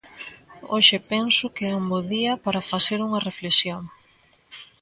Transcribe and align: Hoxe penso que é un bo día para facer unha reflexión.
Hoxe 0.73 0.97
penso 1.11 1.45
que 1.55 1.65
é 1.71 1.73
un 1.81 1.85
bo 1.91 1.99
día 2.13 2.33
para 2.43 2.67
facer 2.71 2.99
unha 3.07 3.23
reflexión. 3.29 3.81